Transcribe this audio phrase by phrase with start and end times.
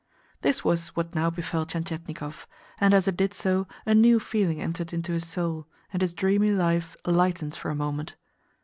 [0.41, 2.47] This was what now befell Tientietnikov;
[2.79, 6.49] and as it did so a new feeling entered into his soul, and his dreamy
[6.49, 8.15] life lightened for a moment.